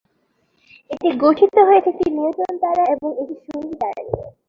এটি 0.89 1.09
গঠিত 1.23 1.55
হয়েছে 1.67 1.89
একটি 1.91 2.05
নিউট্রন 2.15 2.53
তারা 2.63 2.83
এবং 2.95 3.09
একটি 3.21 3.35
সঙ্গী 3.45 3.75
তারা 3.81 4.01
নিয়ে। 4.05 4.25